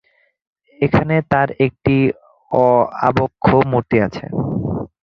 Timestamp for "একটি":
1.65-1.95